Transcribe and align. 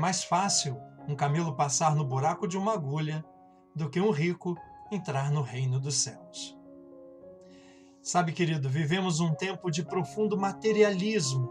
mais 0.00 0.24
fácil 0.24 0.80
um 1.06 1.14
camelo 1.14 1.54
passar 1.54 1.94
no 1.94 2.04
buraco 2.04 2.48
de 2.48 2.56
uma 2.56 2.72
agulha 2.72 3.24
do 3.74 3.88
que 3.88 4.00
um 4.00 4.10
rico 4.10 4.56
entrar 4.90 5.30
no 5.30 5.42
reino 5.42 5.78
dos 5.78 5.96
céus. 5.96 6.58
Sabe, 8.02 8.32
querido, 8.32 8.68
vivemos 8.68 9.20
um 9.20 9.34
tempo 9.34 9.70
de 9.70 9.84
profundo 9.84 10.36
materialismo. 10.36 11.50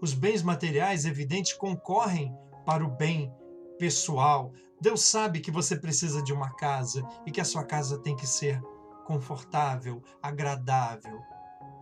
Os 0.00 0.14
bens 0.14 0.42
materiais, 0.42 1.04
evidente, 1.04 1.56
concorrem 1.58 2.34
para 2.64 2.84
o 2.84 2.90
bem 2.90 3.32
pessoal. 3.78 4.52
Deus 4.80 5.02
sabe 5.02 5.40
que 5.40 5.50
você 5.50 5.76
precisa 5.76 6.22
de 6.22 6.32
uma 6.32 6.54
casa 6.54 7.06
e 7.26 7.30
que 7.30 7.40
a 7.40 7.44
sua 7.44 7.64
casa 7.64 7.98
tem 7.98 8.16
que 8.16 8.26
ser 8.26 8.60
confortável, 9.04 10.02
agradável, 10.22 11.20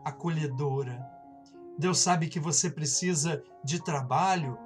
acolhedora. 0.05 1.01
Deus 1.79 2.01
sabe 2.01 2.27
que 2.27 2.41
você 2.41 2.69
precisa 2.69 3.43
de 3.65 3.81
trabalho 3.81 4.59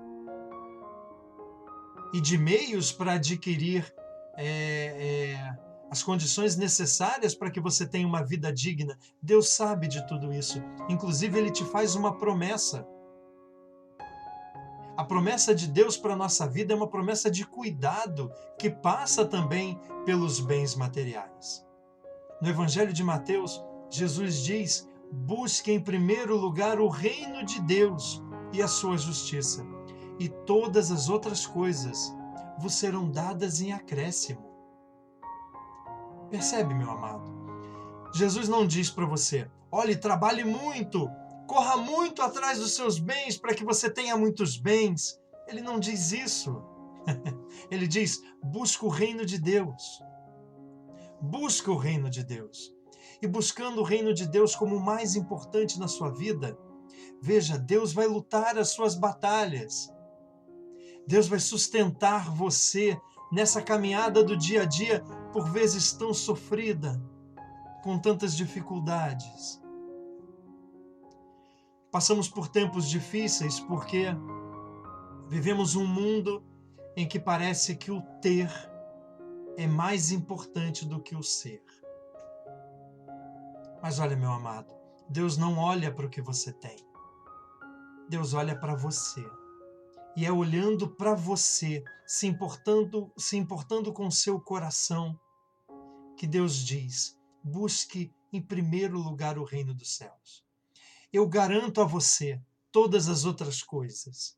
e 2.12 2.20
de 2.20 2.36
meios 2.36 2.92
para 2.92 3.14
adquirir 3.14 3.92
é, 4.36 4.44
é, 4.46 5.58
as 5.90 6.02
condições 6.02 6.56
necessárias 6.56 7.34
para 7.34 7.50
que 7.50 7.60
você 7.60 7.86
tenha 7.86 8.06
uma 8.06 8.24
vida 8.24 8.52
digna. 8.52 8.98
Deus 9.22 9.50
sabe 9.50 9.88
de 9.88 10.06
tudo 10.06 10.32
isso. 10.32 10.62
Inclusive, 10.88 11.38
Ele 11.38 11.50
te 11.50 11.64
faz 11.64 11.94
uma 11.94 12.18
promessa. 12.18 12.86
A 14.96 15.04
promessa 15.04 15.54
de 15.54 15.66
Deus 15.66 15.96
para 15.96 16.12
a 16.12 16.16
nossa 16.16 16.46
vida 16.46 16.72
é 16.72 16.76
uma 16.76 16.88
promessa 16.88 17.30
de 17.30 17.46
cuidado 17.46 18.30
que 18.58 18.70
passa 18.70 19.24
também 19.24 19.78
pelos 20.04 20.38
bens 20.38 20.74
materiais. 20.74 21.66
No 22.40 22.48
Evangelho 22.48 22.92
de 22.92 23.02
Mateus, 23.02 23.62
Jesus 23.90 24.42
diz: 24.42 24.88
busque 25.10 25.70
em 25.70 25.80
primeiro 25.80 26.36
lugar 26.36 26.80
o 26.80 26.88
reino 26.88 27.44
de 27.44 27.60
Deus 27.60 28.22
e 28.52 28.62
a 28.62 28.68
sua 28.68 28.96
justiça, 28.96 29.64
e 30.18 30.28
todas 30.28 30.90
as 30.90 31.08
outras 31.08 31.46
coisas 31.46 32.14
vos 32.58 32.74
serão 32.74 33.10
dadas 33.10 33.60
em 33.60 33.72
acréscimo. 33.72 34.52
Percebe, 36.30 36.74
meu 36.74 36.90
amado? 36.90 37.30
Jesus 38.14 38.48
não 38.48 38.66
diz 38.66 38.90
para 38.90 39.06
você: 39.06 39.50
olhe, 39.70 39.96
trabalhe 39.96 40.44
muito, 40.44 41.08
corra 41.46 41.76
muito 41.76 42.22
atrás 42.22 42.58
dos 42.58 42.74
seus 42.74 42.98
bens 42.98 43.36
para 43.36 43.54
que 43.54 43.64
você 43.64 43.90
tenha 43.90 44.16
muitos 44.16 44.56
bens. 44.56 45.18
Ele 45.46 45.60
não 45.60 45.78
diz 45.78 46.12
isso. 46.12 46.62
Ele 47.70 47.86
diz: 47.86 48.22
busca 48.42 48.86
o 48.86 48.88
reino 48.88 49.24
de 49.24 49.38
Deus. 49.38 50.02
Busca 51.20 51.70
o 51.70 51.76
reino 51.76 52.10
de 52.10 52.24
Deus. 52.24 52.74
E 53.20 53.26
buscando 53.26 53.80
o 53.80 53.84
reino 53.84 54.12
de 54.12 54.26
Deus 54.26 54.56
como 54.56 54.76
o 54.76 54.84
mais 54.84 55.14
importante 55.14 55.78
na 55.78 55.86
sua 55.86 56.10
vida, 56.10 56.58
veja, 57.20 57.56
Deus 57.56 57.92
vai 57.92 58.06
lutar 58.06 58.58
as 58.58 58.70
suas 58.70 58.94
batalhas. 58.94 59.92
Deus 61.06 61.28
vai 61.28 61.38
sustentar 61.38 62.30
você 62.30 63.00
nessa 63.30 63.62
caminhada 63.62 64.22
do 64.22 64.36
dia 64.36 64.62
a 64.62 64.64
dia, 64.64 65.00
por 65.32 65.50
vezes 65.50 65.92
tão 65.92 66.12
sofrida, 66.12 67.02
com 67.82 67.98
tantas 67.98 68.36
dificuldades. 68.36 69.60
Passamos 71.90 72.28
por 72.28 72.48
tempos 72.48 72.88
difíceis 72.88 73.58
porque 73.58 74.06
vivemos 75.28 75.74
um 75.74 75.86
mundo 75.86 76.42
em 76.96 77.06
que 77.06 77.18
parece 77.18 77.74
que 77.74 77.90
o 77.90 78.02
ter 78.20 78.50
é 79.56 79.66
mais 79.66 80.10
importante 80.10 80.86
do 80.86 81.00
que 81.00 81.16
o 81.16 81.22
ser. 81.22 81.62
Mas 83.82 83.98
olha, 83.98 84.16
meu 84.16 84.30
amado, 84.30 84.72
Deus 85.08 85.36
não 85.36 85.58
olha 85.58 85.92
para 85.92 86.06
o 86.06 86.10
que 86.10 86.22
você 86.22 86.52
tem. 86.52 86.76
Deus 88.08 88.34
olha 88.34 88.54
para 88.58 88.74
você 88.74 89.24
e 90.16 90.26
é 90.26 90.32
olhando 90.32 90.88
para 90.88 91.14
você, 91.14 91.82
se 92.06 92.26
importando, 92.26 93.12
se 93.16 93.36
importando 93.36 93.92
com 93.92 94.10
seu 94.10 94.40
coração, 94.40 95.18
que 96.16 96.26
Deus 96.26 96.56
diz: 96.56 97.18
busque 97.42 98.12
em 98.32 98.40
primeiro 98.40 98.98
lugar 98.98 99.38
o 99.38 99.44
reino 99.44 99.74
dos 99.74 99.96
céus. 99.96 100.44
Eu 101.12 101.26
garanto 101.26 101.80
a 101.80 101.84
você 101.84 102.40
todas 102.70 103.08
as 103.08 103.24
outras 103.24 103.62
coisas. 103.62 104.36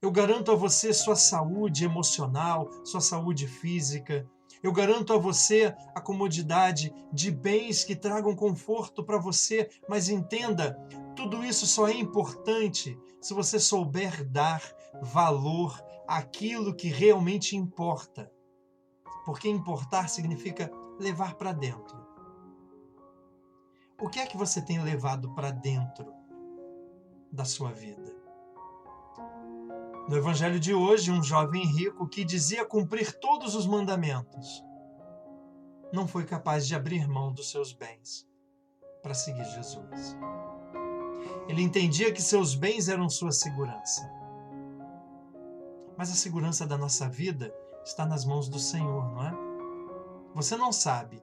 Eu 0.00 0.10
garanto 0.10 0.50
a 0.50 0.54
você 0.54 0.92
sua 0.92 1.16
saúde 1.16 1.84
emocional, 1.84 2.68
sua 2.84 3.00
saúde 3.00 3.46
física. 3.46 4.28
Eu 4.62 4.72
garanto 4.72 5.12
a 5.12 5.16
você 5.16 5.74
a 5.94 6.00
comodidade 6.00 6.92
de 7.12 7.30
bens 7.30 7.84
que 7.84 7.96
tragam 7.96 8.34
conforto 8.34 9.04
para 9.04 9.18
você, 9.18 9.70
mas 9.88 10.08
entenda, 10.08 10.76
tudo 11.16 11.44
isso 11.44 11.66
só 11.66 11.88
é 11.88 11.94
importante 11.94 12.98
se 13.22 13.32
você 13.32 13.58
souber 13.60 14.28
dar 14.28 14.60
valor 15.00 15.80
àquilo 16.06 16.74
que 16.74 16.88
realmente 16.88 17.56
importa. 17.56 18.30
Porque 19.24 19.48
importar 19.48 20.08
significa 20.08 20.70
levar 20.98 21.36
para 21.36 21.52
dentro. 21.52 22.02
O 24.00 24.08
que 24.08 24.18
é 24.18 24.26
que 24.26 24.36
você 24.36 24.60
tem 24.60 24.82
levado 24.82 25.32
para 25.32 25.52
dentro 25.52 26.12
da 27.30 27.44
sua 27.44 27.70
vida? 27.70 28.12
No 30.08 30.16
evangelho 30.16 30.58
de 30.58 30.74
hoje, 30.74 31.12
um 31.12 31.22
jovem 31.22 31.64
rico 31.64 32.08
que 32.08 32.24
dizia 32.24 32.64
cumprir 32.64 33.12
todos 33.20 33.54
os 33.54 33.64
mandamentos 33.64 34.64
não 35.92 36.08
foi 36.08 36.24
capaz 36.24 36.66
de 36.66 36.74
abrir 36.74 37.06
mão 37.06 37.32
dos 37.32 37.50
seus 37.50 37.72
bens 37.72 38.26
para 39.02 39.14
seguir 39.14 39.44
Jesus. 39.44 40.16
Ele 41.48 41.62
entendia 41.62 42.12
que 42.12 42.22
seus 42.22 42.54
bens 42.54 42.88
eram 42.88 43.08
sua 43.08 43.32
segurança. 43.32 44.08
Mas 45.96 46.10
a 46.10 46.14
segurança 46.14 46.66
da 46.66 46.78
nossa 46.78 47.08
vida 47.08 47.52
está 47.84 48.06
nas 48.06 48.24
mãos 48.24 48.48
do 48.48 48.58
Senhor, 48.58 49.10
não 49.12 49.22
é? 49.22 49.34
Você 50.34 50.56
não 50.56 50.72
sabe 50.72 51.22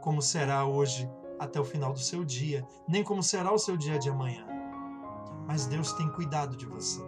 como 0.00 0.22
será 0.22 0.64
hoje 0.64 1.10
até 1.38 1.60
o 1.60 1.64
final 1.64 1.92
do 1.92 1.98
seu 1.98 2.24
dia, 2.24 2.66
nem 2.88 3.02
como 3.02 3.22
será 3.22 3.52
o 3.52 3.58
seu 3.58 3.76
dia 3.76 3.98
de 3.98 4.08
amanhã. 4.08 4.46
Mas 5.46 5.66
Deus 5.66 5.92
tem 5.92 6.08
cuidado 6.12 6.56
de 6.56 6.64
você. 6.64 7.02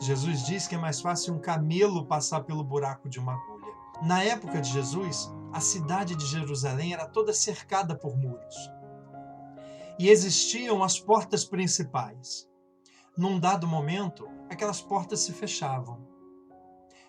Jesus 0.00 0.44
diz 0.46 0.66
que 0.66 0.74
é 0.74 0.78
mais 0.78 1.00
fácil 1.00 1.34
um 1.34 1.38
camelo 1.38 2.06
passar 2.06 2.40
pelo 2.40 2.64
buraco 2.64 3.08
de 3.08 3.18
uma 3.18 3.34
agulha. 3.34 3.74
Na 4.02 4.22
época 4.22 4.60
de 4.60 4.70
Jesus, 4.70 5.30
a 5.52 5.60
cidade 5.60 6.14
de 6.14 6.24
Jerusalém 6.24 6.92
era 6.92 7.06
toda 7.06 7.32
cercada 7.32 7.94
por 7.94 8.16
muros 8.16 8.77
e 9.98 10.08
existiam 10.08 10.82
as 10.82 11.00
portas 11.00 11.44
principais. 11.44 12.48
Num 13.16 13.40
dado 13.40 13.66
momento, 13.66 14.28
aquelas 14.48 14.80
portas 14.80 15.20
se 15.20 15.32
fechavam. 15.32 16.06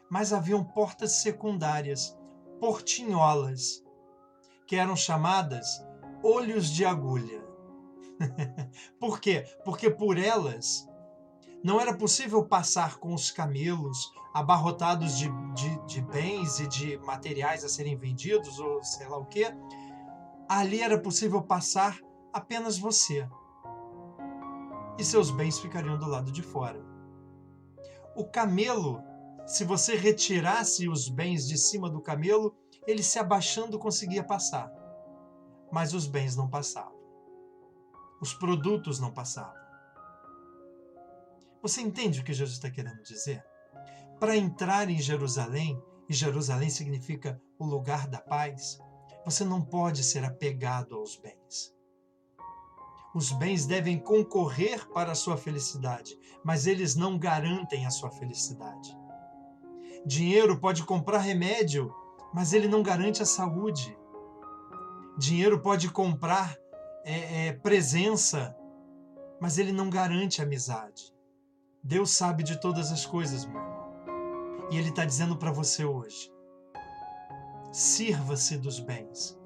Mas 0.10 0.34
haviam 0.34 0.64
portas 0.64 1.22
secundárias, 1.22 2.18
portinholas, 2.60 3.84
que 4.66 4.76
eram 4.76 4.96
chamadas 4.96 5.86
olhos 6.24 6.70
de 6.72 6.84
agulha. 6.84 7.44
por 9.00 9.20
quê? 9.20 9.46
Porque 9.64 9.90
por 9.90 10.18
elas 10.18 10.88
não 11.64 11.80
era 11.80 11.96
possível 11.96 12.46
passar 12.46 12.98
com 12.98 13.14
os 13.14 13.30
camelos 13.30 14.12
abarrotados 14.34 15.18
de, 15.18 15.30
de, 15.54 15.86
de, 15.86 16.02
bens 16.02 16.60
e 16.60 16.68
de 16.68 16.98
materiais 17.00 17.64
a 17.64 17.70
serem 17.70 17.98
vendidos, 17.98 18.60
ou 18.60 18.84
sei 18.84 19.08
lá 19.08 19.18
o 19.18 19.26
que. 19.26 19.46
Ali 20.48 20.82
era 20.82 21.00
possível 21.00 21.42
passar 21.42 22.00
apenas 22.34 22.78
você. 22.78 23.28
E 24.97 25.03
seus 25.03 25.31
bens 25.31 25.59
ficariam 25.59 25.97
do 25.97 26.08
lado 26.08 26.31
de 26.31 26.41
fora. 26.41 26.84
O 28.16 28.26
camelo, 28.26 29.02
se 29.46 29.64
você 29.64 29.96
retirasse 29.96 30.90
os 30.90 31.08
bens 31.08 31.47
de 31.47 31.58
cima 31.58 31.90
do 31.90 32.02
camelo, 32.02 32.55
ele 32.85 33.02
se 33.02 33.17
abaixando 33.17 33.79
conseguia 33.79 34.23
passar. 34.23 34.72
Mas 35.72 35.93
os 35.93 36.05
bens 36.05 36.35
não 36.35 36.49
passavam. 36.49 36.99
Os 38.22 38.34
produtos 38.34 38.99
não 38.99 39.11
passavam. 39.11 39.59
Você 41.61 41.82
entende 41.82 42.20
o 42.20 42.23
que 42.23 42.34
Jesus 42.34 42.58
está 42.58 42.70
querendo 42.70 43.02
dizer? 43.03 43.43
Para 44.20 44.35
entrar 44.35 44.90
em 44.90 44.97
Jerusalém, 44.97 45.82
e 46.09 46.14
Jerusalém 46.14 46.70
significa 46.70 47.41
o 47.58 47.66
lugar 47.66 48.08
da 48.08 48.20
paz, 48.20 48.79
você 49.23 49.46
não 49.46 49.61
pode 49.61 50.03
ser 50.03 50.25
apegado 50.25 50.96
aos 50.96 51.16
bens. 51.16 51.39
Os 53.14 53.32
bens 53.32 53.66
devem 53.66 53.97
concorrer 53.97 54.88
para 54.90 55.14
a 55.14 55.16
sua 55.16 55.35
felicidade, 55.35 56.16
mas 56.44 56.67
eles 56.67 56.96
não 56.96 57.17
garantem 57.17 57.85
a 57.85 57.90
sua 57.90 58.11
felicidade. 58.11 58.96
Dinheiro 60.06 60.59
pode 60.59 60.84
comprar 60.84 61.17
remédio, 61.17 61.94
mas 62.34 62.53
ele 62.53 62.67
não 62.67 62.84
garante 62.84 63.23
a 63.23 63.26
saúde. 63.26 63.97
Dinheiro 65.17 65.59
pode 65.59 65.90
comprar 65.90 66.56
é, 67.03 67.47
é, 67.47 67.53
presença, 67.53 68.56
mas 69.41 69.58
ele 69.58 69.72
não 69.72 69.90
garante 69.90 70.41
amizade. 70.41 71.11
Deus 71.84 72.11
sabe 72.11 72.44
de 72.44 72.59
todas 72.61 72.91
as 72.91 73.06
coisas, 73.06 73.46
meu 73.46 73.59
irmão. 73.59 73.79
E 74.70 74.78
Ele 74.78 74.90
está 74.90 75.03
dizendo 75.03 75.35
para 75.35 75.52
você 75.52 75.84
hoje: 75.84 76.32
sirva-se 77.72 78.58
dos 78.58 78.79
bens, 78.79 79.38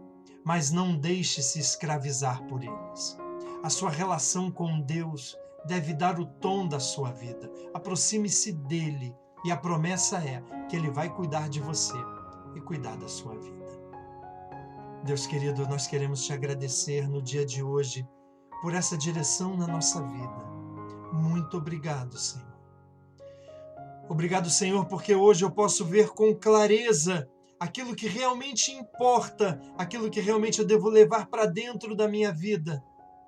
mas 0.44 0.70
não 0.72 0.98
deixe 0.98 1.42
se 1.42 1.60
escravizar 1.60 2.44
por 2.48 2.62
eles 2.62 3.23
a 3.64 3.70
sua 3.70 3.90
relação 3.90 4.52
com 4.52 4.82
Deus 4.82 5.38
deve 5.66 5.94
dar 5.94 6.20
o 6.20 6.26
tom 6.26 6.68
da 6.68 6.82
sua 6.82 7.12
vida. 7.12 7.50
Aproxime-se 7.74 8.52
dele 8.52 9.16
e 9.46 9.52
a 9.52 9.58
promessa 9.58 10.18
é 10.18 10.44
que 10.68 10.76
ele 10.76 10.92
vai 10.92 11.10
cuidar 11.10 11.48
de 11.48 11.62
você 11.62 11.96
e 12.54 12.60
cuidar 12.60 12.98
da 12.98 13.08
sua 13.08 13.34
vida. 13.36 13.64
Deus 15.06 15.26
querido, 15.26 15.66
nós 15.68 15.88
queremos 15.88 16.26
te 16.26 16.34
agradecer 16.34 17.08
no 17.08 17.22
dia 17.22 17.46
de 17.46 17.64
hoje 17.64 18.06
por 18.62 18.76
essa 18.76 18.98
direção 18.98 19.56
na 19.56 19.66
nossa 19.66 20.02
vida. 20.02 20.44
Muito 21.14 21.58
obrigado, 21.58 22.18
Senhor. 22.18 22.54
Obrigado, 24.10 24.50
Senhor, 24.50 24.86
porque 24.86 25.16
hoje 25.16 25.46
eu 25.46 25.52
posso 25.52 25.86
ver 25.86 26.10
com 26.10 26.36
clareza 26.36 27.30
aquilo 27.58 27.96
que 27.96 28.08
realmente 28.08 28.72
importa, 28.72 29.60
aquilo 29.78 30.10
que 30.10 30.20
realmente 30.20 30.60
eu 30.60 30.68
devo 30.68 30.90
levar 30.90 31.28
para 31.28 31.46
dentro 31.46 31.96
da 31.96 32.10
minha 32.10 32.32
vida. 32.32 32.84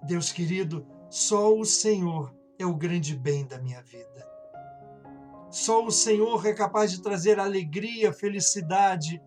Deus 0.06 0.32
querido, 0.32 0.86
só 1.10 1.58
o 1.58 1.66
Senhor 1.66 2.34
é 2.60 2.66
o 2.66 2.76
grande 2.76 3.16
bem 3.16 3.46
da 3.46 3.60
minha 3.60 3.82
vida. 3.82 4.26
Só 5.50 5.86
o 5.86 5.92
Senhor 5.92 6.46
é 6.46 6.54
capaz 6.54 6.92
de 6.92 7.02
trazer 7.02 7.40
alegria, 7.40 8.14
felicidade. 8.14 9.22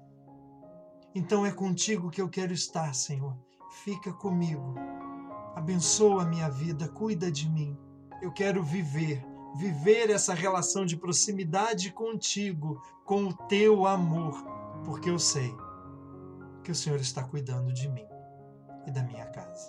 Então 1.14 1.44
é 1.44 1.50
contigo 1.50 2.10
que 2.10 2.20
eu 2.20 2.28
quero 2.28 2.52
estar, 2.52 2.94
Senhor. 2.94 3.36
Fica 3.82 4.12
comigo. 4.12 4.74
Abençoa 5.56 6.22
a 6.22 6.26
minha 6.26 6.48
vida, 6.48 6.88
cuida 6.88 7.30
de 7.30 7.48
mim. 7.48 7.76
Eu 8.22 8.30
quero 8.30 8.62
viver, 8.62 9.24
viver 9.56 10.10
essa 10.10 10.34
relação 10.34 10.84
de 10.84 10.96
proximidade 10.96 11.92
contigo, 11.92 12.80
com 13.04 13.24
o 13.24 13.32
teu 13.32 13.86
amor, 13.86 14.44
porque 14.84 15.10
eu 15.10 15.18
sei 15.18 15.52
que 16.62 16.70
o 16.70 16.74
Senhor 16.74 17.00
está 17.00 17.24
cuidando 17.24 17.72
de 17.72 17.88
mim 17.88 18.06
e 18.86 18.90
da 18.90 19.02
minha 19.02 19.26
casa. 19.26 19.67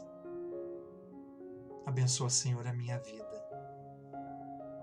Abençoa, 1.90 2.30
Senhor, 2.30 2.68
a 2.68 2.72
minha 2.72 3.00
vida. 3.00 3.44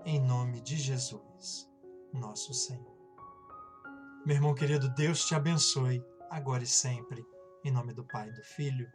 Em 0.03 0.19
nome 0.19 0.59
de 0.59 0.75
Jesus, 0.75 1.71
nosso 2.11 2.53
Senhor. 2.53 2.97
Meu 4.25 4.35
irmão 4.35 4.53
querido, 4.53 4.93
Deus 4.93 5.25
te 5.25 5.33
abençoe, 5.33 6.03
agora 6.29 6.63
e 6.63 6.67
sempre, 6.67 7.25
em 7.63 7.71
nome 7.71 7.93
do 7.93 8.03
Pai, 8.03 8.29
do 8.29 8.43
Filho 8.43 8.91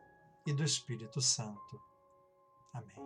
e 0.46 0.52
do 0.52 0.62
Espírito 0.62 1.22
Santo. 1.22 1.80
Amém. 2.74 2.98